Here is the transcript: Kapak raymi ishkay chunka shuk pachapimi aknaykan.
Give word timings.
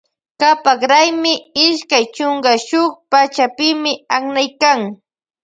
Kapak 0.39 0.79
raymi 0.91 1.33
ishkay 1.65 2.05
chunka 2.15 2.51
shuk 2.67 2.91
pachapimi 3.11 3.91
aknaykan. 4.15 4.79